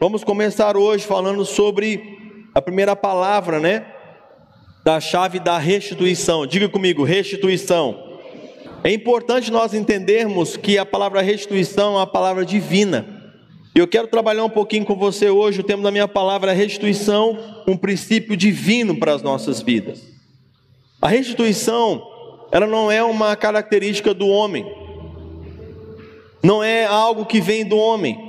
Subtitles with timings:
[0.00, 2.18] Vamos começar hoje falando sobre
[2.54, 3.84] a primeira palavra, né?
[4.84, 6.46] Da chave da restituição.
[6.46, 8.16] Diga comigo, restituição.
[8.84, 13.34] É importante nós entendermos que a palavra restituição é uma palavra divina.
[13.74, 15.62] Eu quero trabalhar um pouquinho com você hoje.
[15.62, 17.36] O tema da minha palavra restituição,
[17.66, 20.00] um princípio divino para as nossas vidas.
[21.02, 22.06] A restituição,
[22.52, 24.64] ela não é uma característica do homem.
[26.40, 28.27] Não é algo que vem do homem.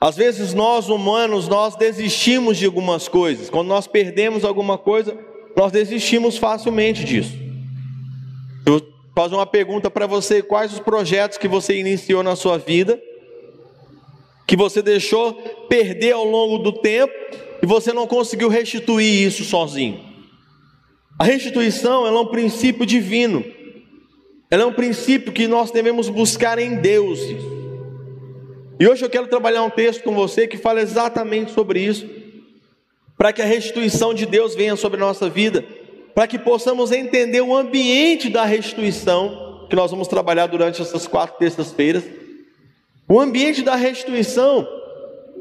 [0.00, 3.48] Às vezes nós humanos, nós desistimos de algumas coisas.
[3.48, 5.16] Quando nós perdemos alguma coisa,
[5.56, 7.32] nós desistimos facilmente disso.
[8.66, 13.00] Eu faço uma pergunta para você: quais os projetos que você iniciou na sua vida,
[14.46, 15.32] que você deixou
[15.68, 17.14] perder ao longo do tempo
[17.62, 20.04] e você não conseguiu restituir isso sozinho?
[21.18, 23.42] A restituição é um princípio divino.
[24.50, 27.18] Ela é um princípio que nós devemos buscar em Deus.
[28.78, 32.06] E hoje eu quero trabalhar um texto com você que fala exatamente sobre isso,
[33.16, 35.64] para que a restituição de Deus venha sobre a nossa vida,
[36.14, 41.38] para que possamos entender o ambiente da restituição, que nós vamos trabalhar durante essas quatro
[41.38, 42.04] terças-feiras.
[43.08, 44.68] O ambiente da restituição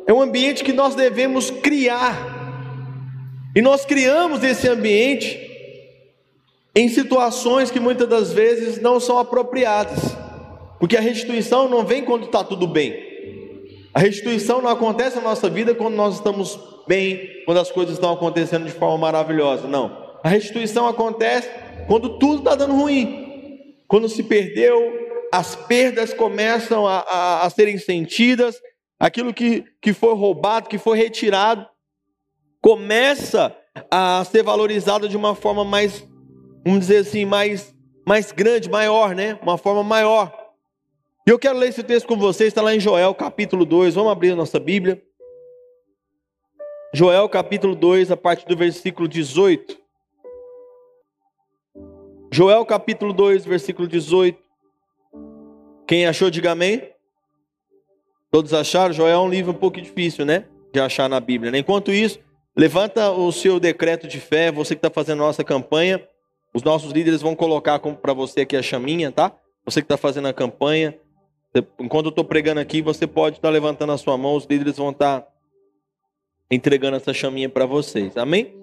[0.08, 2.34] é um ambiente que nós devemos criar,
[3.54, 5.42] e nós criamos esse ambiente
[6.74, 10.00] em situações que muitas das vezes não são apropriadas,
[10.80, 13.15] porque a restituição não vem quando está tudo bem.
[13.96, 18.12] A restituição não acontece na nossa vida quando nós estamos bem, quando as coisas estão
[18.12, 19.70] acontecendo de forma maravilhosa.
[19.70, 20.18] Não.
[20.22, 21.50] A restituição acontece
[21.88, 23.78] quando tudo está dando ruim.
[23.88, 24.76] Quando se perdeu,
[25.32, 28.60] as perdas começam a, a, a serem sentidas,
[29.00, 31.66] aquilo que, que foi roubado, que foi retirado,
[32.62, 33.56] começa
[33.90, 36.06] a ser valorizado de uma forma mais,
[36.66, 37.74] vamos dizer assim, mais,
[38.06, 39.40] mais grande, maior, né?
[39.42, 40.35] Uma forma maior.
[41.28, 43.96] E eu quero ler esse texto com vocês, está lá em Joel capítulo 2.
[43.96, 45.02] Vamos abrir a nossa Bíblia.
[46.94, 49.76] Joel capítulo 2, a partir do versículo 18.
[52.32, 54.38] Joel capítulo 2, versículo 18.
[55.88, 56.92] Quem achou, diga amém.
[58.30, 58.94] Todos acharam?
[58.94, 60.46] Joel é um livro um pouco difícil, né?
[60.72, 61.52] De achar na Bíblia.
[61.52, 61.58] Né?
[61.58, 62.20] Enquanto isso,
[62.56, 66.08] levanta o seu decreto de fé, você que está fazendo a nossa campanha.
[66.54, 69.36] Os nossos líderes vão colocar para você aqui a chaminha, tá?
[69.66, 70.96] Você que está fazendo a campanha.
[71.80, 74.78] Enquanto eu estou pregando aqui, você pode estar tá levantando a sua mão, os líderes
[74.78, 75.28] vão estar tá
[76.52, 78.18] entregando essa chaminha para vocês.
[78.18, 78.54] Amém?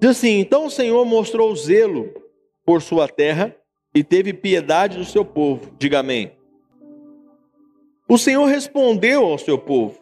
[0.00, 2.12] Diz assim: Então o Senhor mostrou zelo
[2.64, 3.54] por sua terra
[3.94, 5.72] e teve piedade do seu povo.
[5.78, 6.32] Diga amém.
[8.08, 9.98] O Senhor respondeu ao seu povo: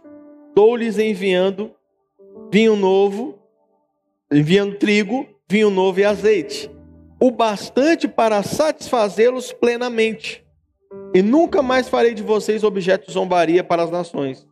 [0.48, 1.70] Estou-lhes enviando
[2.50, 3.38] vinho novo,
[4.32, 6.70] enviando trigo, vinho novo e azeite,
[7.20, 10.42] o bastante para satisfazê-los plenamente
[11.14, 14.46] e nunca mais farei de vocês objeto de zombaria para as nações.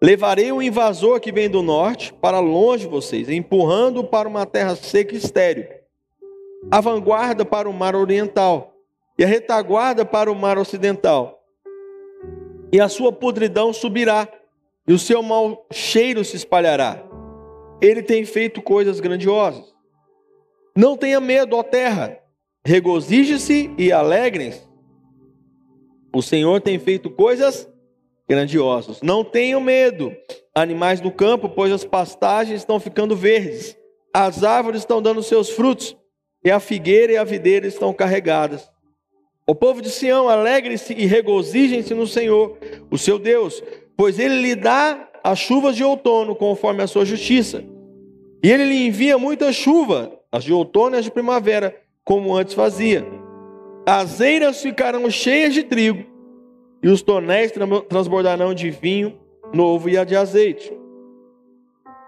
[0.00, 4.76] Levarei o invasor que vem do norte para longe de vocês, empurrando-o para uma terra
[4.76, 5.66] seca e estéril,
[6.70, 8.74] a vanguarda para o mar oriental
[9.18, 11.42] e a retaguarda para o mar ocidental.
[12.72, 14.28] E a sua podridão subirá,
[14.86, 17.02] e o seu mau cheiro se espalhará.
[17.80, 19.74] Ele tem feito coisas grandiosas.
[20.76, 22.18] Não tenha medo, ó terra,
[22.68, 24.60] regozije-se e alegrem-se.
[26.14, 27.66] O Senhor tem feito coisas
[28.28, 29.00] grandiosas.
[29.00, 30.12] Não tenham medo,
[30.54, 33.74] animais do campo, pois as pastagens estão ficando verdes,
[34.12, 35.96] as árvores estão dando seus frutos,
[36.44, 38.70] e a figueira e a videira estão carregadas.
[39.46, 42.58] O povo de Sião, alegre-se e regozijem-se no Senhor,
[42.90, 43.62] o seu Deus,
[43.96, 47.64] pois ele lhe dá as chuvas de outono conforme a sua justiça.
[48.42, 51.74] E ele lhe envia muita chuva, as de outono e as de primavera,
[52.08, 53.06] como antes fazia.
[53.84, 56.06] As eiras ficarão cheias de trigo,
[56.82, 57.52] e os tonéis
[57.86, 59.20] transbordarão de vinho
[59.52, 60.72] novo e de azeite.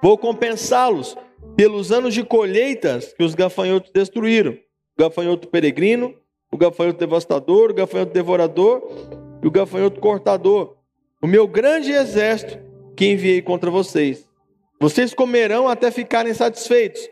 [0.03, 1.19] Vou compensá-los
[1.55, 6.15] pelos anos de colheitas que os gafanhotos destruíram: o gafanhoto peregrino,
[6.51, 8.83] o gafanhoto devastador, o gafanhoto devorador
[9.43, 10.77] e o gafanhoto cortador.
[11.23, 12.59] O meu grande exército
[12.97, 14.27] que enviei contra vocês.
[14.81, 17.07] Vocês comerão até ficarem satisfeitos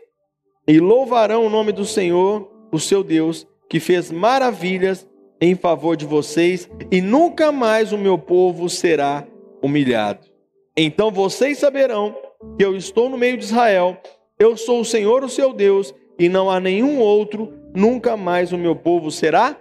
[0.67, 5.07] e louvarão o nome do Senhor o seu Deus, que fez maravilhas
[5.41, 9.25] em favor de vocês, e nunca mais o meu povo será
[9.61, 10.27] humilhado.
[10.75, 12.15] Então vocês saberão
[12.57, 13.97] que eu estou no meio de Israel,
[14.37, 18.57] eu sou o Senhor, o seu Deus, e não há nenhum outro, nunca mais o
[18.57, 19.57] meu povo será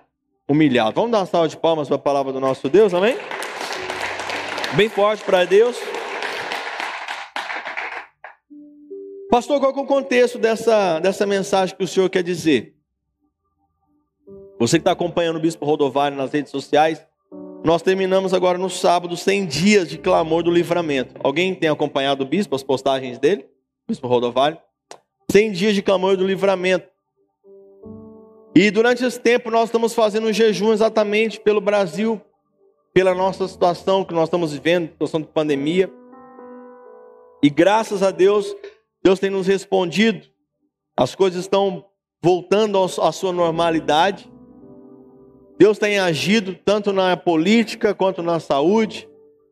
[0.48, 0.94] humilhado.
[0.94, 3.16] Vamos dar uma salva de palmas para a palavra do nosso Deus, amém?
[4.76, 5.76] Bem forte para Deus.
[9.30, 12.77] Pastor, qual é o contexto dessa, dessa mensagem que o senhor quer dizer?
[14.58, 17.04] Você que está acompanhando o Bispo Rodovário nas redes sociais,
[17.64, 21.14] nós terminamos agora no sábado 100 dias de clamor do livramento.
[21.22, 23.48] Alguém tem acompanhado o bispo, as postagens dele?
[23.86, 24.58] Bispo Rodovalho?
[25.30, 26.88] 100 dias de clamor do livramento.
[28.54, 32.20] E durante esse tempo nós estamos fazendo um jejum exatamente pelo Brasil,
[32.92, 35.92] pela nossa situação que nós estamos vivendo, situação de pandemia.
[37.42, 38.56] E graças a Deus,
[39.02, 40.26] Deus tem nos respondido.
[40.96, 41.84] As coisas estão
[42.20, 44.28] voltando à sua normalidade.
[45.58, 49.08] Deus tem agido tanto na política quanto na saúde.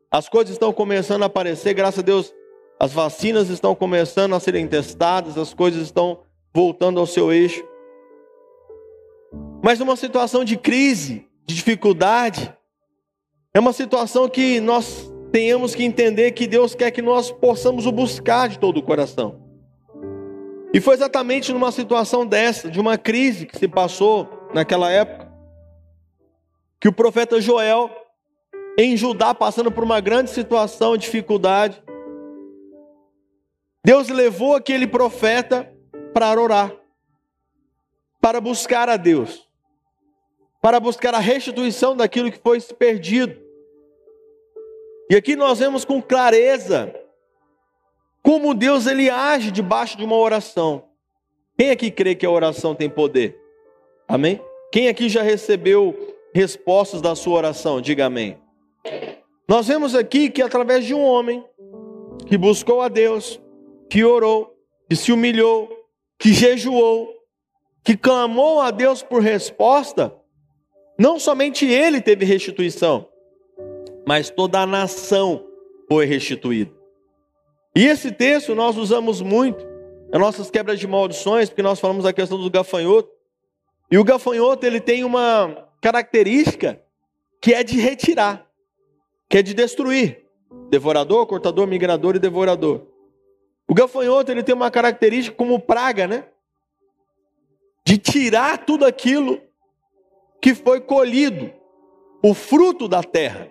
[0.09, 2.33] As coisas estão começando a aparecer, graças a Deus,
[2.79, 6.19] as vacinas estão começando a serem testadas, as coisas estão
[6.53, 7.61] voltando ao seu eixo.
[9.61, 12.53] Mas numa situação de crise, de dificuldade,
[13.53, 17.91] é uma situação que nós tenhamos que entender que Deus quer que nós possamos o
[17.91, 19.41] buscar de todo o coração.
[20.73, 25.26] E foi exatamente numa situação dessa, de uma crise que se passou naquela época,
[26.79, 27.89] que o profeta Joel,
[28.77, 31.81] em Judá, passando por uma grande situação, dificuldade,
[33.83, 35.73] Deus levou aquele profeta
[36.13, 36.75] para orar,
[38.19, 39.47] para buscar a Deus,
[40.61, 43.39] para buscar a restituição daquilo que foi perdido.
[45.09, 46.93] E aqui nós vemos com clareza
[48.21, 50.83] como Deus ele age debaixo de uma oração.
[51.57, 53.39] Quem aqui crê que a oração tem poder?
[54.05, 54.41] Amém?
[54.69, 57.81] Quem aqui já recebeu respostas da sua oração.
[57.81, 58.37] Diga amém.
[59.49, 61.43] Nós vemos aqui que através de um homem
[62.27, 63.41] que buscou a Deus,
[63.89, 64.55] que orou,
[64.87, 65.67] que se humilhou,
[66.19, 67.11] que jejuou,
[67.83, 70.13] que clamou a Deus por resposta,
[70.99, 73.07] não somente ele teve restituição,
[74.05, 75.43] mas toda a nação
[75.87, 76.71] foi restituída.
[77.75, 79.65] E esse texto nós usamos muito
[80.11, 83.09] nas nossas quebras de maldições, porque nós falamos a questão do gafanhoto.
[83.89, 86.81] E o gafanhoto ele tem uma característica
[87.41, 88.47] que é de retirar,
[89.29, 90.25] que é de destruir.
[90.69, 92.87] Devorador, cortador, migrador e devorador.
[93.67, 96.25] O gafanhoto ele tem uma característica como praga, né?
[97.85, 99.41] De tirar tudo aquilo
[100.41, 101.51] que foi colhido,
[102.21, 103.49] o fruto da terra.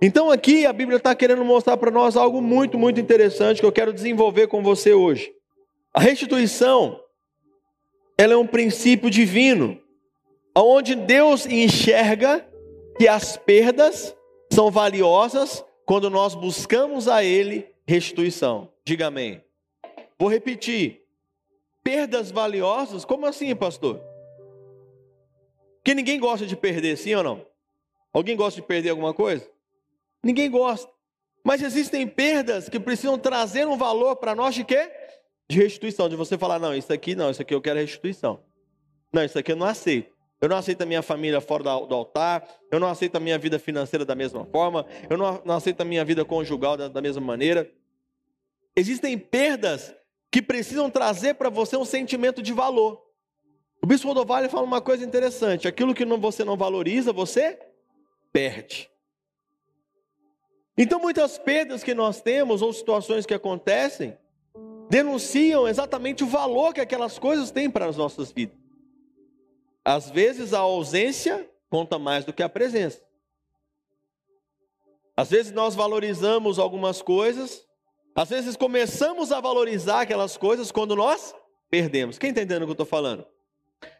[0.00, 3.72] Então aqui a Bíblia está querendo mostrar para nós algo muito, muito interessante que eu
[3.72, 5.32] quero desenvolver com você hoje.
[5.92, 7.00] A restituição,
[8.16, 9.80] ela é um princípio divino
[10.56, 12.46] onde Deus enxerga
[12.98, 14.14] que as perdas
[14.52, 18.72] são valiosas quando nós buscamos a Ele restituição.
[18.84, 19.42] Diga amém.
[20.18, 21.02] Vou repetir.
[21.82, 23.04] Perdas valiosas?
[23.04, 24.00] Como assim, pastor?
[25.76, 27.46] Porque ninguém gosta de perder, sim ou não?
[28.12, 29.48] Alguém gosta de perder alguma coisa?
[30.22, 30.90] Ninguém gosta.
[31.42, 34.90] Mas existem perdas que precisam trazer um valor para nós de quê?
[35.48, 36.08] De restituição.
[36.08, 38.44] De você falar, não, isso aqui não, isso aqui eu quero restituição.
[39.12, 40.14] Não, isso aqui eu não aceito.
[40.40, 42.48] Eu não aceito a minha família fora do altar.
[42.70, 44.86] Eu não aceito a minha vida financeira da mesma forma.
[45.08, 47.70] Eu não, não aceito a minha vida conjugal da, mesma maneira.
[48.74, 49.94] Existem perdas
[50.30, 53.02] que precisam trazer para você um sentimento de valor.
[53.82, 57.58] O bispo Rodovalho fala uma coisa interessante: aquilo que você não valoriza, você
[58.32, 58.88] perde.
[60.76, 64.16] Então, muitas perdas que nós temos ou situações que acontecem
[64.88, 68.59] denunciam exatamente o valor que aquelas coisas têm para as nossas vidas.
[69.84, 73.02] Às vezes a ausência conta mais do que a presença.
[75.16, 77.66] Às vezes nós valorizamos algumas coisas,
[78.14, 81.34] às vezes começamos a valorizar aquelas coisas quando nós
[81.70, 82.18] perdemos.
[82.18, 83.26] Quem está entendendo o que eu estou falando?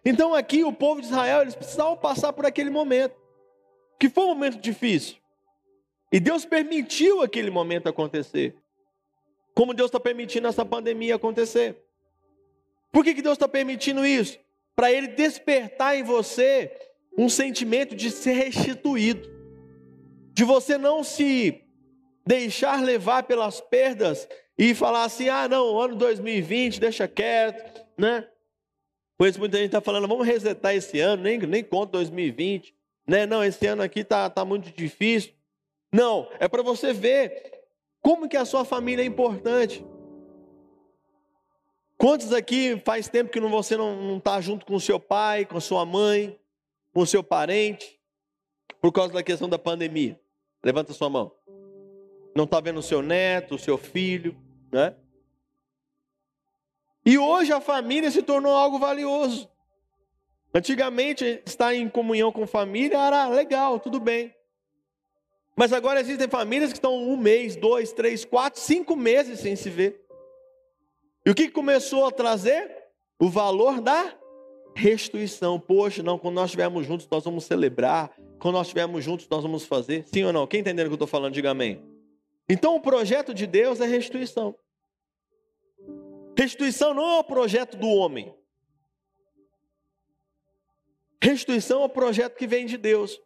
[0.05, 3.15] Então aqui o povo de Israel, eles precisavam passar por aquele momento,
[3.99, 5.17] que foi um momento difícil.
[6.13, 8.57] E Deus permitiu aquele momento acontecer.
[9.55, 11.77] Como Deus está permitindo essa pandemia acontecer.
[12.91, 14.39] Por que, que Deus está permitindo isso?
[14.81, 16.73] Para ele despertar em você
[17.15, 19.29] um sentimento de ser restituído,
[20.33, 21.63] de você não se
[22.27, 28.27] deixar levar pelas perdas e falar assim: ah, não, ano 2020, deixa quieto, né?
[29.19, 32.75] Pois muita gente está falando, vamos resetar esse ano, nem, nem conta 2020,
[33.07, 33.27] né?
[33.27, 35.35] Não, esse ano aqui tá, tá muito difícil.
[35.93, 37.53] Não, é para você ver
[38.01, 39.85] como que a sua família é importante.
[42.01, 46.41] Quantos aqui faz tempo que você não está junto com seu pai, com sua mãe,
[46.95, 48.01] com seu parente,
[48.81, 50.19] por causa da questão da pandemia?
[50.65, 51.31] Levanta sua mão.
[52.35, 54.35] Não está vendo o seu neto, o seu filho,
[54.73, 54.97] né?
[57.05, 59.47] E hoje a família se tornou algo valioso.
[60.55, 64.35] Antigamente, estar em comunhão com família era legal, tudo bem.
[65.55, 69.69] Mas agora existem famílias que estão um mês, dois, três, quatro, cinco meses sem se
[69.69, 70.00] ver.
[71.25, 72.71] E o que começou a trazer?
[73.19, 74.17] O valor da
[74.75, 75.61] restituição.
[75.61, 78.11] Poxa, não, quando nós estivermos juntos, nós vamos celebrar.
[78.39, 80.07] quando nós estivermos juntos, nós vamos fazer.
[80.07, 80.47] Sim ou não?
[80.47, 81.85] Quem entendendo o que eu estou falando, diga amém.
[82.49, 84.57] Então, o projeto de Deus é restituição.
[86.37, 88.35] Restituição não é o projeto do homem.
[91.23, 93.21] Restituição é o projeto que vem de Deus.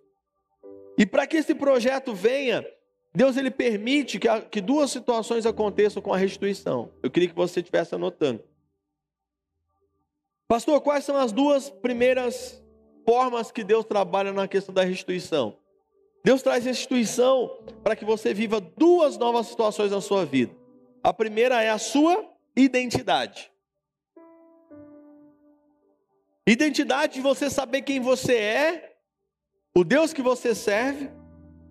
[0.99, 2.67] E para que esse projeto venha,
[3.15, 6.91] Deus ele permite que, a, que duas situações aconteçam com a restituição.
[7.01, 8.43] Eu queria que você estivesse anotando.
[10.49, 12.61] Pastor, quais são as duas primeiras
[13.07, 15.57] formas que Deus trabalha na questão da restituição?
[16.25, 20.55] Deus traz restituição para que você viva duas novas situações na sua vida.
[21.03, 23.53] A primeira é a sua identidade.
[26.47, 28.97] Identidade de você saber quem você é,
[29.75, 31.11] o Deus que você serve,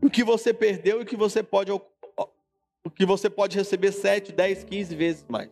[0.04, 1.82] o que você perdeu e o que você pode, o
[2.94, 5.50] que você pode receber 7, 10, 15 vezes mais.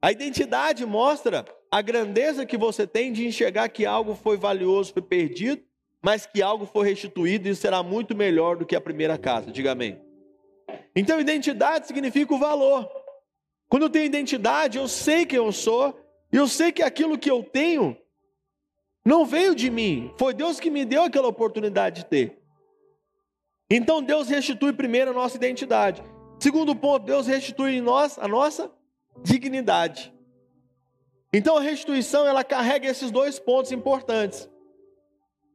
[0.00, 5.02] A identidade mostra a grandeza que você tem de enxergar que algo foi valioso, foi
[5.02, 5.62] perdido,
[6.02, 9.52] mas que algo foi restituído e será muito melhor do que a primeira casa.
[9.52, 10.00] Diga amém.
[10.94, 12.90] Então, identidade significa o valor.
[13.68, 15.98] Quando eu tenho identidade, eu sei quem eu sou,
[16.32, 17.96] e eu sei que aquilo que eu tenho
[19.04, 22.45] não veio de mim, foi Deus que me deu aquela oportunidade de ter.
[23.68, 26.02] Então Deus restitui primeiro a nossa identidade.
[26.38, 28.70] Segundo ponto, Deus restitui em nós a nossa
[29.22, 30.12] dignidade.
[31.32, 34.48] Então a restituição ela carrega esses dois pontos importantes.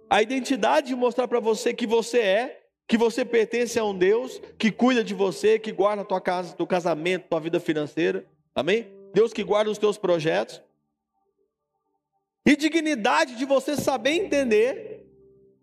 [0.10, 4.42] A identidade de mostrar para você que você é, que você pertence a um Deus
[4.60, 8.26] que cuida de você, que guarda a tua casa, teu casamento, tua vida financeira.
[8.54, 8.92] Amém?
[9.14, 10.62] Deus que guarda os teus projetos.
[12.46, 14.91] E dignidade de você saber entender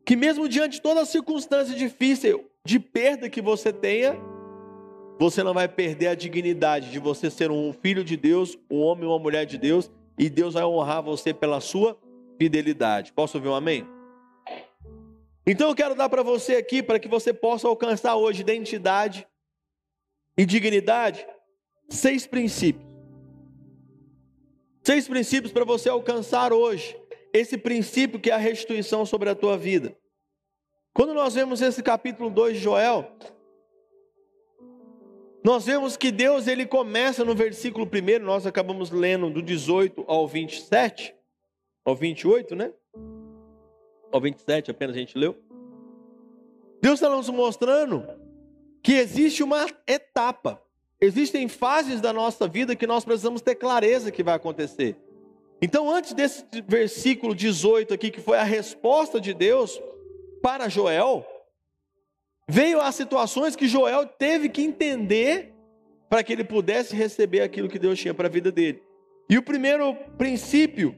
[0.08, 2.34] que mesmo diante de todas as circunstâncias difíceis
[2.64, 4.16] de perda que você tenha,
[5.18, 9.04] você não vai perder a dignidade de você ser um filho de Deus, um homem
[9.04, 11.94] ou uma mulher de Deus, e Deus vai honrar você pela sua
[12.38, 13.12] fidelidade.
[13.12, 13.86] Posso ouvir um amém?
[15.46, 19.28] Então eu quero dar para você aqui, para que você possa alcançar hoje identidade
[20.38, 21.26] e dignidade,
[21.90, 22.88] seis princípios.
[24.82, 26.96] Seis princípios para você alcançar hoje
[27.32, 29.96] esse princípio que é a restituição sobre a tua vida.
[30.92, 33.10] Quando nós vemos esse capítulo 2 de Joel,
[35.44, 40.26] nós vemos que Deus ele começa no versículo 1, nós acabamos lendo do 18 ao
[40.26, 41.14] 27,
[41.84, 42.72] ao 28, né?
[44.10, 45.36] Ao 27 apenas a gente leu.
[46.80, 48.06] Deus está nos mostrando
[48.82, 50.62] que existe uma etapa
[51.00, 54.96] Existem fases da nossa vida que nós precisamos ter clareza que vai acontecer.
[55.60, 59.80] Então, antes desse versículo 18 aqui, que foi a resposta de Deus
[60.40, 61.26] para Joel,
[62.48, 65.52] veio as situações que Joel teve que entender
[66.08, 68.82] para que ele pudesse receber aquilo que Deus tinha para a vida dele.
[69.28, 70.96] E o primeiro princípio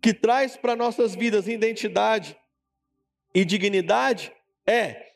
[0.00, 2.36] que traz para nossas vidas identidade
[3.34, 4.32] e dignidade
[4.66, 5.12] é: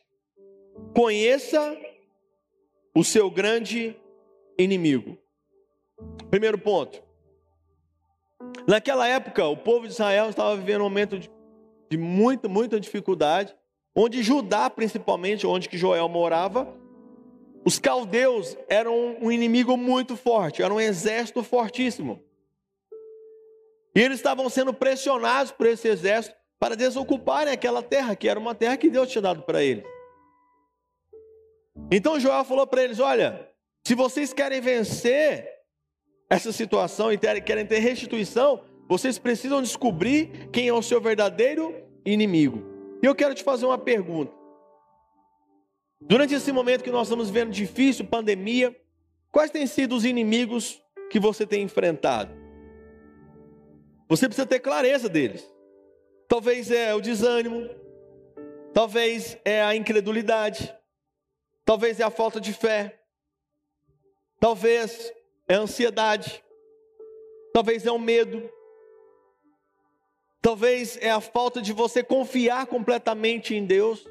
[0.95, 1.77] conheça
[2.95, 3.97] o seu grande
[4.59, 5.19] inimigo.
[6.31, 7.06] Primeiro ponto.
[8.67, 11.31] Naquela época, o povo de Israel estava vivendo um momento de,
[11.91, 13.55] de muita, muita dificuldade,
[13.95, 16.69] onde Judá, principalmente, onde que Joel morava,
[17.65, 22.23] os caldeus eram um inimigo muito forte, era um exército fortíssimo.
[23.95, 28.55] E eles estavam sendo pressionados por esse exército para desocuparem aquela terra, que era uma
[28.55, 29.85] terra que Deus tinha dado para eles.
[31.91, 33.51] Então Joel falou para eles: Olha,
[33.87, 35.56] se vocês querem vencer
[36.29, 42.63] essa situação e querem ter restituição, vocês precisam descobrir quem é o seu verdadeiro inimigo.
[43.03, 44.33] E eu quero te fazer uma pergunta.
[46.01, 48.75] Durante esse momento que nós estamos vendo difícil, pandemia,
[49.33, 52.33] quais têm sido os inimigos que você tem enfrentado?
[54.09, 55.45] Você precisa ter clareza deles.
[56.29, 57.69] Talvez é o desânimo,
[58.73, 60.77] talvez é a incredulidade,
[61.67, 62.97] Talvez é a falta de fé.
[64.39, 65.13] Talvez
[65.49, 66.43] é a ansiedade.
[67.53, 68.49] Talvez é o medo.
[70.41, 74.07] Talvez é a falta de você confiar completamente em Deus.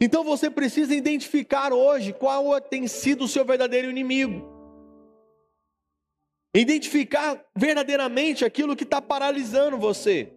[0.00, 4.50] Então você precisa identificar hoje qual tem sido o seu verdadeiro inimigo.
[6.54, 10.32] Identificar verdadeiramente aquilo que está paralisando você.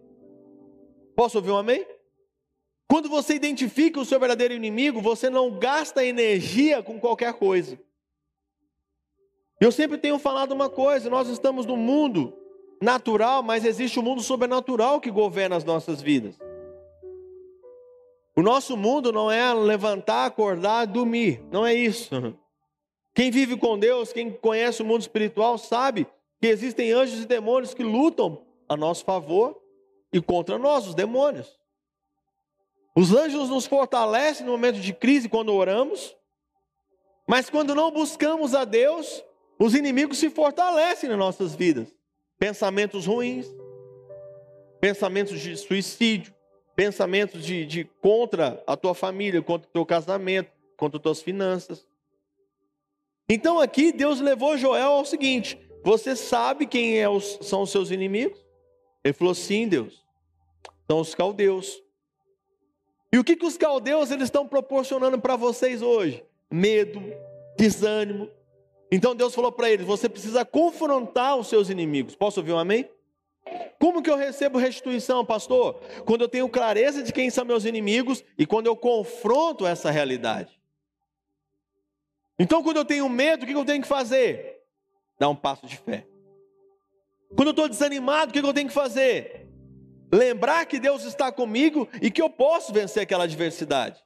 [1.14, 1.86] Posso ouvir um amém?
[2.88, 7.78] Quando você identifica o seu verdadeiro inimigo, você não gasta energia com qualquer coisa.
[9.60, 12.32] Eu sempre tenho falado uma coisa: nós estamos no mundo
[12.80, 16.38] natural, mas existe o um mundo sobrenatural que governa as nossas vidas.
[18.36, 22.10] O nosso mundo não é levantar, acordar, dormir, não é isso.
[23.14, 26.06] Quem vive com Deus, quem conhece o mundo espiritual, sabe
[26.38, 29.58] que existem anjos e demônios que lutam a nosso favor
[30.12, 31.58] e contra nós, os demônios.
[32.94, 36.14] Os anjos nos fortalecem no momento de crise quando oramos,
[37.26, 39.24] mas quando não buscamos a Deus,
[39.58, 41.94] os inimigos se fortalecem nas nossas vidas.
[42.38, 43.46] Pensamentos ruins,
[44.80, 46.34] pensamentos de suicídio,
[46.74, 51.86] pensamentos de, de contra a tua família, contra o teu casamento, contra as tuas finanças.
[53.28, 57.90] Então aqui Deus levou Joel ao seguinte: você sabe quem é os, são os seus
[57.90, 58.44] inimigos?
[59.02, 60.04] Ele falou: sim, Deus.
[60.86, 61.82] São os caldeus.
[63.12, 66.24] E o que, que os caldeus eles estão proporcionando para vocês hoje?
[66.50, 67.00] Medo,
[67.56, 68.28] desânimo.
[68.90, 72.14] Então Deus falou para eles: você precisa confrontar os seus inimigos.
[72.14, 72.88] Posso ouvir um amém?
[73.78, 75.80] Como que eu recebo restituição, pastor?
[76.04, 80.60] Quando eu tenho clareza de quem são meus inimigos e quando eu confronto essa realidade.
[82.38, 84.62] Então, quando eu tenho medo, o que eu tenho que fazer?
[85.18, 86.06] Dar um passo de fé.
[87.34, 89.46] Quando eu estou desanimado, o que eu tenho que fazer?
[90.12, 94.00] lembrar que Deus está comigo e que eu posso vencer aquela adversidade.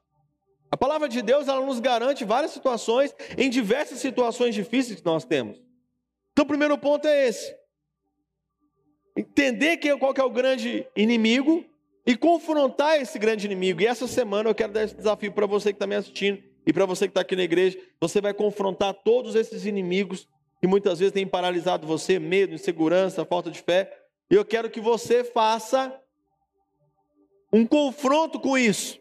[0.71, 5.25] A palavra de Deus ela nos garante várias situações, em diversas situações difíceis que nós
[5.25, 5.61] temos.
[6.33, 7.55] Então, o primeiro ponto é esse:
[9.17, 11.65] entender qual que é o grande inimigo
[12.07, 13.83] e confrontar esse grande inimigo.
[13.83, 16.73] E essa semana eu quero dar esse desafio para você que está me assistindo e
[16.73, 17.79] para você que está aqui na igreja.
[18.01, 20.29] Você vai confrontar todos esses inimigos
[20.61, 23.93] que muitas vezes têm paralisado você: medo, insegurança, falta de fé.
[24.31, 25.93] Eu quero que você faça
[27.53, 29.00] um confronto com isso.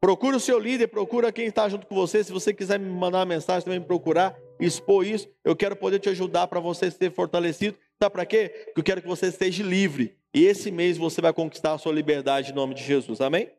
[0.00, 2.22] Procura o seu líder, procura quem está junto com você.
[2.22, 5.28] Se você quiser me mandar uma mensagem, também me procurar, expor isso.
[5.44, 7.76] Eu quero poder te ajudar para você ser fortalecido.
[8.00, 8.48] Sabe para quê?
[8.66, 10.16] Porque eu quero que você esteja livre.
[10.32, 13.20] E esse mês você vai conquistar a sua liberdade em nome de Jesus.
[13.20, 13.50] Amém?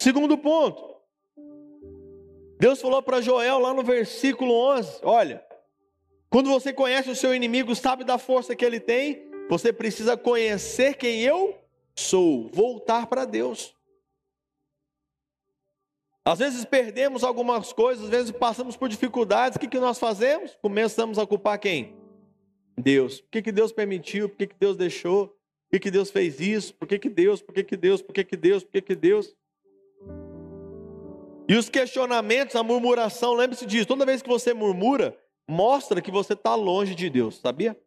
[0.00, 0.90] Segundo ponto.
[2.60, 5.42] Deus falou para Joel lá no versículo 11: Olha,
[6.28, 10.94] quando você conhece o seu inimigo, sabe da força que ele tem, você precisa conhecer
[10.94, 11.58] quem eu
[11.96, 13.74] sou, voltar para Deus.
[16.24, 20.56] Às vezes perdemos algumas coisas, às vezes passamos por dificuldades, o que, que nós fazemos?
[20.60, 21.94] Começamos a culpar quem?
[22.78, 23.20] Deus.
[23.20, 24.28] Por que, que Deus permitiu?
[24.28, 25.28] Por que, que Deus deixou?
[25.28, 26.74] Por que, que Deus fez isso?
[26.74, 27.40] Por que, que Deus?
[27.40, 28.02] Por que, que Deus?
[28.02, 28.62] Por que, que Deus?
[28.62, 29.34] Por que, que Deus?
[31.48, 33.86] E os questionamentos, a murmuração, lembre-se disso.
[33.86, 37.78] Toda vez que você murmura, mostra que você está longe de Deus, sabia?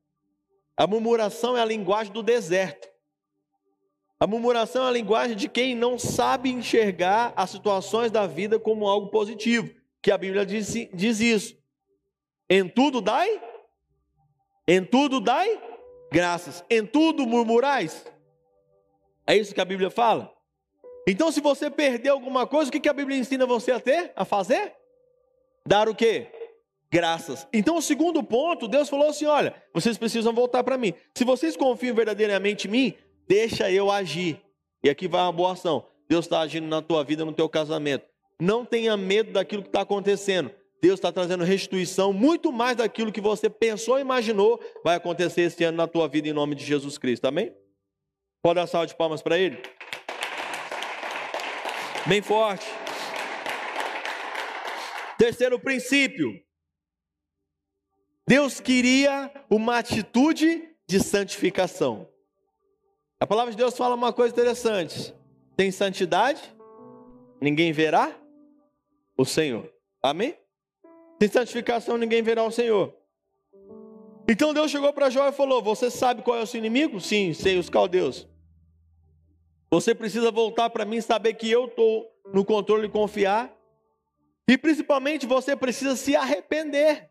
[0.76, 2.93] A murmuração é a linguagem do deserto.
[4.24, 8.88] A murmuração é a linguagem de quem não sabe enxergar as situações da vida como
[8.88, 9.70] algo positivo,
[10.02, 11.58] que a Bíblia diz, diz isso.
[12.50, 13.42] Em tudo dai,
[14.66, 15.62] em tudo dai
[16.10, 18.06] graças, em tudo murmurais.
[19.28, 20.34] É isso que a Bíblia fala.
[21.06, 24.24] Então, se você perder alguma coisa, o que a Bíblia ensina você a ter, a
[24.24, 24.74] fazer?
[25.68, 26.32] Dar o quê?
[26.90, 27.46] graças.
[27.52, 30.94] Então, o segundo ponto, Deus falou assim: olha, vocês precisam voltar para mim.
[31.14, 34.42] Se vocês confiam verdadeiramente em mim, deixa eu agir.
[34.84, 35.86] E aqui vai uma boa ação.
[36.08, 38.06] Deus está agindo na tua vida, no teu casamento.
[38.40, 40.52] Não tenha medo daquilo que está acontecendo.
[40.82, 45.64] Deus está trazendo restituição, muito mais daquilo que você pensou e imaginou vai acontecer esse
[45.64, 47.26] ano na tua vida, em nome de Jesus Cristo.
[47.26, 47.56] Amém?
[48.42, 49.58] Pode dar salva de palmas para Ele?
[52.06, 52.66] Bem forte.
[55.18, 56.38] Terceiro princípio:
[58.28, 62.13] Deus queria uma atitude de santificação.
[63.24, 65.16] A palavra de Deus fala uma coisa interessante:
[65.56, 66.42] tem santidade,
[67.40, 68.14] ninguém verá
[69.18, 69.72] o Senhor.
[70.02, 70.36] Amém?
[71.22, 72.94] Sem santificação, ninguém verá o Senhor.
[74.28, 77.00] Então Deus chegou para Jó e falou: Você sabe qual é o seu inimigo?
[77.00, 78.28] Sim, sei, os caldeus.
[79.72, 83.56] Você precisa voltar para mim, saber que eu estou no controle e confiar.
[84.50, 87.10] E principalmente você precisa se arrepender.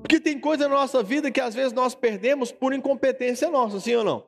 [0.00, 3.94] Porque tem coisa na nossa vida que às vezes nós perdemos por incompetência nossa, sim
[3.94, 4.26] ou não?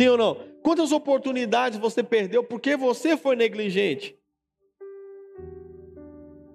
[0.00, 0.36] Sim ou não?
[0.62, 4.18] Quantas oportunidades você perdeu porque você foi negligente?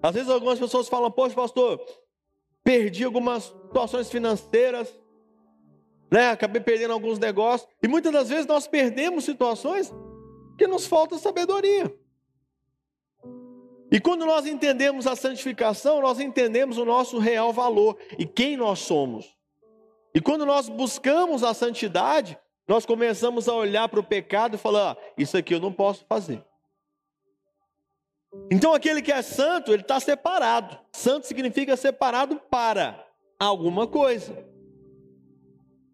[0.01, 1.83] Às vezes algumas pessoas falam, poxa, pastor,
[2.63, 4.93] perdi algumas situações financeiras,
[6.11, 6.29] né?
[6.29, 7.67] Acabei perdendo alguns negócios.
[7.81, 9.91] E muitas das vezes nós perdemos situações
[10.57, 11.91] que nos falta sabedoria.
[13.91, 18.79] E quando nós entendemos a santificação, nós entendemos o nosso real valor e quem nós
[18.79, 19.35] somos.
[20.13, 24.93] E quando nós buscamos a santidade, nós começamos a olhar para o pecado e falar:
[24.93, 26.43] ah, Isso aqui eu não posso fazer.
[28.51, 30.77] Então aquele que é santo, ele está separado.
[30.93, 33.05] Santo significa separado para
[33.39, 34.45] alguma coisa.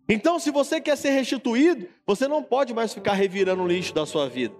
[0.09, 4.05] Então, se você quer ser restituído, você não pode mais ficar revirando o lixo da
[4.05, 4.53] sua vida.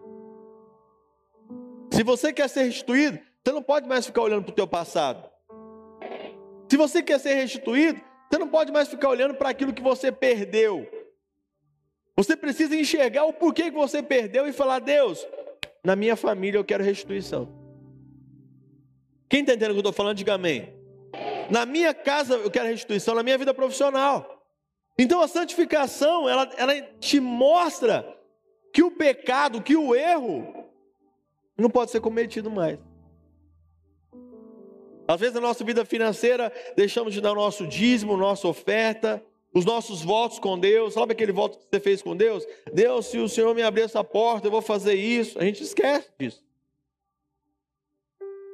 [2.02, 5.24] Se você quer ser restituído, você não pode mais ficar olhando para o teu passado.
[6.68, 10.12] Se você quer ser restituído, você não pode mais ficar olhando para aquilo que você
[10.12, 10.90] perdeu.
[12.18, 15.28] Você precisa enxergar o porquê que você perdeu e falar: Deus,
[15.84, 17.48] na minha família eu quero restituição.
[19.30, 20.74] Quem está entendendo o que eu estou falando, diga amém.
[21.52, 24.44] Na minha casa eu quero restituição, na minha vida profissional.
[24.98, 28.04] Então a santificação, ela, ela te mostra
[28.74, 30.61] que o pecado, que o erro,
[31.62, 32.80] não pode ser cometido mais.
[35.08, 39.66] Às vezes na nossa vida financeira, deixamos de dar o nosso dízimo, nossa oferta, os
[39.66, 40.94] nossos votos com Deus.
[40.94, 42.46] Sabe aquele voto que você fez com Deus?
[42.74, 45.38] Deus, se o Senhor me abrir essa porta, eu vou fazer isso.
[45.40, 46.44] A gente esquece disso.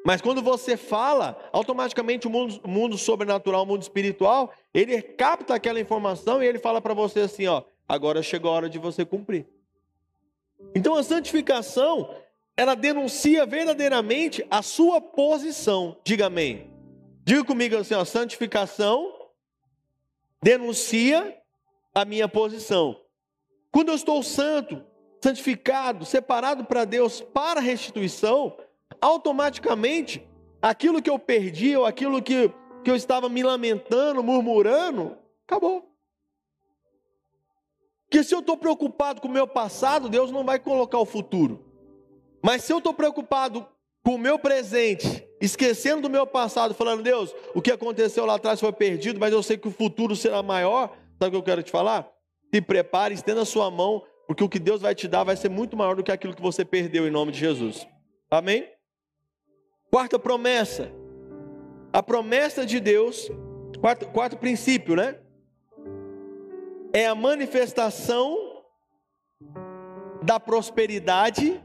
[0.03, 5.53] Mas quando você fala, automaticamente o mundo, o mundo sobrenatural, o mundo espiritual, ele capta
[5.53, 9.03] aquela informação e ele fala para você assim: ó, agora chegou a hora de você
[9.03, 9.45] cumprir.
[10.73, 12.15] Então a santificação,
[12.57, 15.95] ela denuncia verdadeiramente a sua posição.
[16.03, 16.73] Diga amém.
[17.23, 19.13] Diga comigo assim: ó, santificação
[20.41, 21.39] denuncia
[21.93, 22.99] a minha posição.
[23.71, 24.83] Quando eu estou santo,
[25.23, 28.57] santificado, separado para Deus para restituição,
[28.99, 30.27] automaticamente
[30.59, 32.51] aquilo que eu perdi ou aquilo que,
[32.83, 35.15] que eu estava me lamentando, murmurando,
[35.45, 35.93] acabou.
[38.09, 41.66] Que se eu estou preocupado com o meu passado, Deus não vai colocar o futuro.
[42.47, 43.67] Mas se eu estou preocupado
[44.05, 48.57] com o meu presente, esquecendo do meu passado, falando, Deus, o que aconteceu lá atrás
[48.57, 51.61] foi perdido, mas eu sei que o futuro será maior, sabe o que eu quero
[51.61, 52.09] te falar?
[52.55, 55.49] Se prepare, estenda a sua mão, porque o que Deus vai te dar vai ser
[55.49, 57.85] muito maior do que aquilo que você perdeu em nome de Jesus.
[58.31, 58.65] Amém?
[59.91, 60.89] Quarta promessa.
[61.91, 63.29] A promessa de Deus,
[63.81, 65.19] quarto, quarto princípio, né?
[66.93, 68.63] É a manifestação
[70.23, 71.61] da prosperidade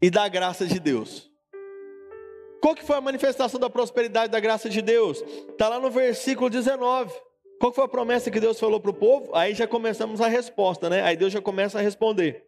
[0.00, 1.30] e da graça de Deus.
[2.60, 5.22] Qual que foi a manifestação da prosperidade da graça de Deus?
[5.50, 7.12] Está lá no versículo 19.
[7.60, 9.34] Qual foi a promessa que Deus falou para o povo?
[9.34, 11.02] Aí já começamos a resposta, né?
[11.02, 12.46] Aí Deus já começa a responder.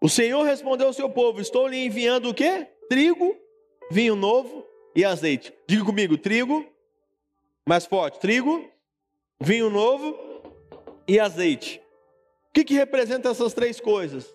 [0.00, 2.66] O Senhor respondeu ao seu povo: Estou lhe enviando o quê?
[2.88, 3.36] Trigo,
[3.90, 5.52] vinho novo e azeite.
[5.66, 6.64] Diga comigo: trigo,
[7.66, 8.68] mais forte, trigo,
[9.40, 10.16] vinho novo
[11.06, 11.82] e azeite.
[12.48, 14.34] O que, que representa essas três coisas?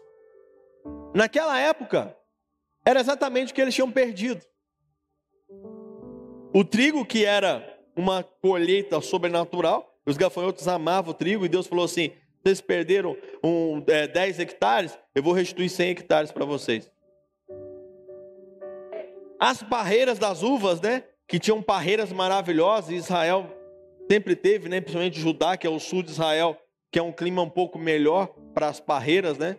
[1.15, 2.13] Naquela época,
[2.85, 4.41] era exatamente o que eles tinham perdido.
[6.53, 11.85] O trigo, que era uma colheita sobrenatural, os gafanhotos amavam o trigo, e Deus falou
[11.85, 12.11] assim:
[12.43, 16.91] vocês perderam um, é, 10 hectares, eu vou restituir 100 hectares para vocês.
[19.39, 21.05] As parreiras das uvas, né?
[21.29, 23.49] Que tinham parreiras maravilhosas, Israel
[24.11, 24.81] sempre teve, né?
[24.81, 26.57] Principalmente Judá, que é o sul de Israel,
[26.91, 29.57] que é um clima um pouco melhor para as parreiras, né?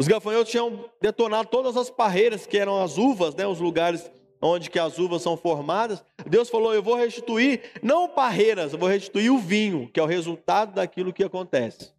[0.00, 3.46] Os gafanhotos tinham detonado todas as parreiras, que eram as uvas, né?
[3.46, 4.10] Os lugares
[4.40, 8.88] onde que as uvas são formadas, Deus falou: Eu vou restituir, não parreiras, eu vou
[8.88, 11.92] restituir o vinho, que é o resultado daquilo que acontece.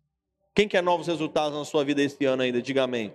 [0.56, 2.60] Quem quer novos resultados na sua vida esse ano ainda?
[2.60, 3.14] Diga amém.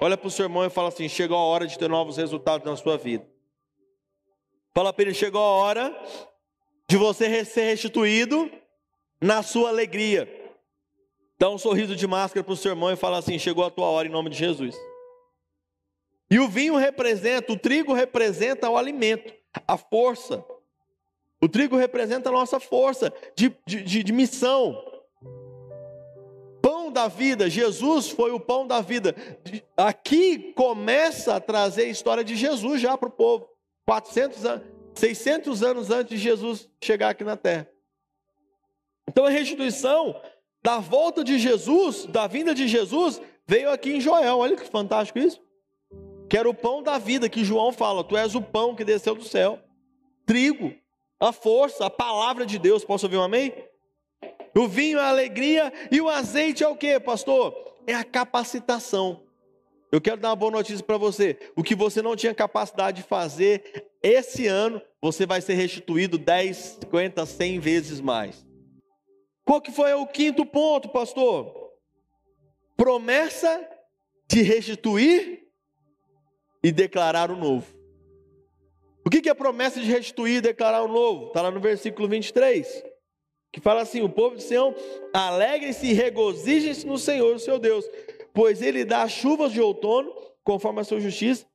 [0.00, 2.64] Olha para o seu irmão e fala assim: Chegou a hora de ter novos resultados
[2.64, 3.26] na sua vida.
[4.72, 6.00] Fala para ele: Chegou a hora
[6.88, 8.48] de você ser restituído
[9.20, 10.45] na sua alegria.
[11.38, 13.86] Dá um sorriso de máscara para o seu irmão e fala assim: Chegou a tua
[13.86, 14.76] hora em nome de Jesus.
[16.30, 19.32] E o vinho representa, o trigo representa o alimento,
[19.66, 20.44] a força.
[21.40, 24.82] O trigo representa a nossa força de, de, de, missão.
[26.60, 29.14] Pão da vida, Jesus foi o pão da vida.
[29.76, 33.48] Aqui começa a trazer a história de Jesus já para o povo.
[33.84, 37.68] 400 anos, 600 anos antes de Jesus chegar aqui na terra.
[39.06, 40.20] Então a restituição
[40.66, 44.38] da volta de Jesus, da vinda de Jesus, veio aqui em Joel.
[44.38, 45.40] Olha que fantástico isso
[46.28, 49.14] que era o pão da vida, que João fala: Tu és o pão que desceu
[49.14, 49.60] do céu.
[50.26, 50.74] Trigo,
[51.20, 52.84] a força, a palavra de Deus.
[52.84, 53.54] Posso ouvir um amém?
[54.56, 57.54] O vinho é a alegria e o azeite é o que, pastor?
[57.86, 59.22] É a capacitação.
[59.92, 61.38] Eu quero dar uma boa notícia para você.
[61.54, 66.78] O que você não tinha capacidade de fazer esse ano, você vai ser restituído 10,
[66.82, 68.45] 50, 100 vezes mais.
[69.46, 71.70] Qual que foi o quinto ponto, pastor?
[72.76, 73.64] Promessa
[74.28, 75.46] de restituir
[76.60, 77.64] e declarar o novo.
[79.06, 81.28] O que é promessa de restituir e declarar o novo?
[81.28, 82.84] Está lá no versículo 23,
[83.52, 84.74] que fala assim: O povo de Sião,
[85.14, 87.88] alegrem-se e regozijem-se no Senhor, o seu Deus,
[88.34, 91.46] pois ele dá chuvas de outono, conforme a sua justiça,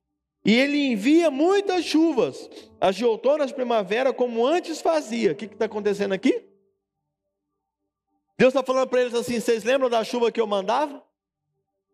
[0.46, 2.48] e ele envia muitas chuvas,
[2.80, 5.32] as de outono, as de primavera, como antes fazia.
[5.32, 6.51] O que está acontecendo aqui?
[8.42, 11.00] Deus está falando para eles assim: vocês lembram da chuva que eu mandava?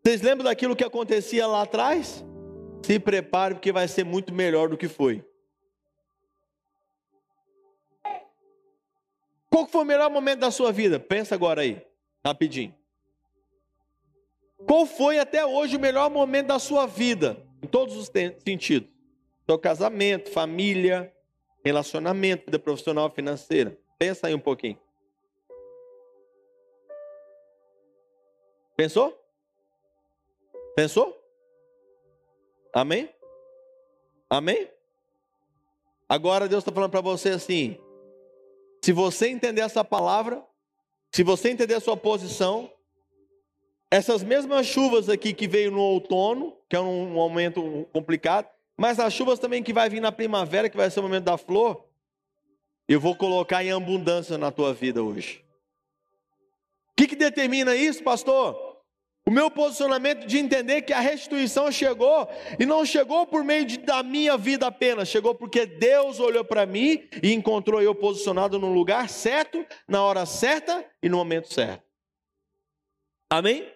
[0.03, 2.25] Vocês lembram daquilo que acontecia lá atrás?
[2.83, 5.23] Se prepare porque vai ser muito melhor do que foi.
[9.51, 10.99] Qual foi o melhor momento da sua vida?
[10.99, 11.85] Pensa agora aí,
[12.25, 12.75] rapidinho.
[14.67, 17.37] Qual foi até hoje o melhor momento da sua vida?
[17.63, 18.11] Em todos os
[18.43, 18.89] sentidos.
[19.45, 21.13] Seu casamento, família,
[21.63, 23.79] relacionamento, vida profissional, financeira.
[23.99, 24.79] Pensa aí um pouquinho.
[28.79, 29.13] Pensou?
[30.77, 31.21] Pensou?
[32.73, 33.11] Amém?
[34.31, 34.71] Amém?
[36.09, 37.77] Agora Deus está falando para você assim:
[38.85, 40.47] se você entender essa palavra,
[41.11, 42.73] se você entender a sua posição,
[43.91, 49.13] essas mesmas chuvas aqui que veio no outono, que é um momento complicado, mas as
[49.13, 51.85] chuvas também que vai vir na primavera, que vai ser o momento da flor,
[52.87, 55.45] eu vou colocar em abundância na tua vida hoje.
[56.93, 58.68] O que, que determina isso, pastor?
[59.29, 62.27] O meu posicionamento de entender que a restituição chegou
[62.59, 66.65] e não chegou por meio de, da minha vida apenas, chegou porque Deus olhou para
[66.65, 71.85] mim e encontrou eu posicionado no lugar certo, na hora certa e no momento certo.
[73.29, 73.71] Amém?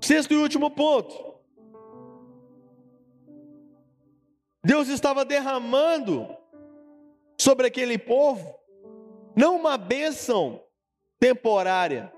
[0.00, 1.36] Sexto e último ponto.
[4.64, 6.26] Deus estava derramando
[7.38, 8.58] sobre aquele povo
[9.36, 10.60] não uma bênção
[11.20, 12.12] temporária,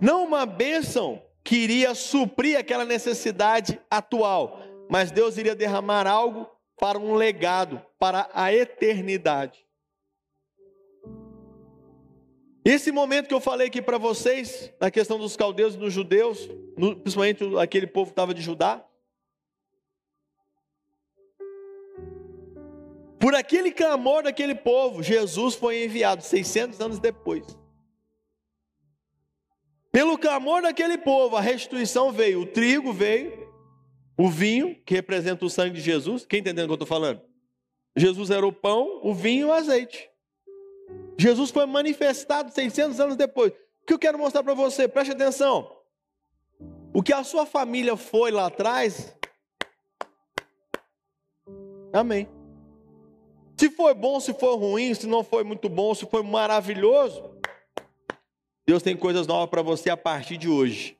[0.00, 4.58] não uma bênção que iria suprir aquela necessidade atual,
[4.90, 9.64] mas Deus iria derramar algo para um legado, para a eternidade.
[12.64, 16.48] Esse momento que eu falei aqui para vocês, na questão dos caldeus e dos judeus,
[16.74, 18.84] principalmente aquele povo que estava de Judá,
[23.20, 27.56] por aquele clamor daquele povo, Jesus foi enviado 600 anos depois.
[29.96, 32.42] Pelo clamor daquele povo, a restituição veio.
[32.42, 33.50] O trigo veio,
[34.14, 36.26] o vinho, que representa o sangue de Jesus.
[36.26, 37.22] Quem entendendo o que eu estou falando?
[37.96, 40.10] Jesus era o pão, o vinho e o azeite.
[41.16, 43.52] Jesus foi manifestado 600 anos depois.
[43.52, 44.86] O que eu quero mostrar para você?
[44.86, 45.74] Preste atenção.
[46.92, 49.16] O que a sua família foi lá atrás,
[51.90, 52.28] amém.
[53.56, 57.35] Se foi bom, se foi ruim, se não foi muito bom, se foi maravilhoso,
[58.66, 60.98] Deus tem coisas novas para você a partir de hoje.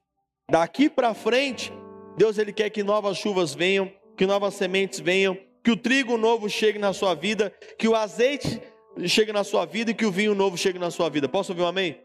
[0.48, 1.72] Daqui para frente,
[2.16, 6.48] Deus ele quer que novas chuvas venham, que novas sementes venham, que o trigo novo
[6.48, 8.62] chegue na sua vida, que o azeite
[9.08, 11.28] chegue na sua vida e que o vinho novo chegue na sua vida.
[11.28, 12.00] Posso ouvir um amém?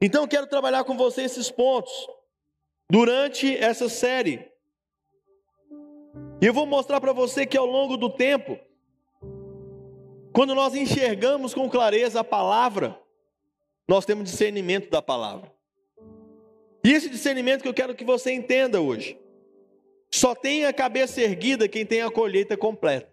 [0.00, 1.92] Então eu quero trabalhar com você esses pontos
[2.90, 4.50] durante essa série.
[6.40, 8.58] E eu vou mostrar para você que ao longo do tempo,
[10.32, 12.98] quando nós enxergamos com clareza a palavra,
[13.88, 15.50] nós temos discernimento da palavra.
[16.84, 19.18] E esse discernimento que eu quero que você entenda hoje.
[20.10, 23.10] Só tem a cabeça erguida quem tem a colheita completa.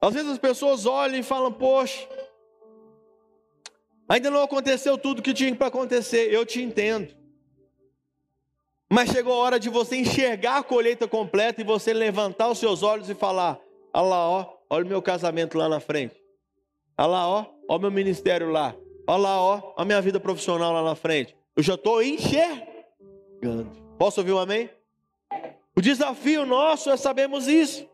[0.00, 2.06] Às vezes as pessoas olham e falam: Poxa,
[4.08, 6.32] ainda não aconteceu tudo que tinha para acontecer.
[6.32, 7.14] Eu te entendo.
[8.90, 12.82] Mas chegou a hora de você enxergar a colheita completa e você levantar os seus
[12.82, 13.58] olhos e falar:
[13.92, 16.22] Olha lá, ó, olha o meu casamento lá na frente.
[16.98, 18.74] Olha lá, ó, ó meu ministério lá.
[19.06, 21.36] Olha lá, ó, a minha vida profissional lá na frente.
[21.56, 23.70] Eu já estou enxergando.
[23.98, 24.70] Posso ouvir um amém?
[25.76, 27.88] O desafio nosso é sabermos isso.